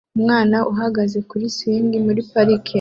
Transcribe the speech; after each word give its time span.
Umwana 0.17 0.57
uhagaze 0.71 1.17
kuri 1.29 1.45
swing 1.55 1.91
muri 2.05 2.21
parike 2.31 2.69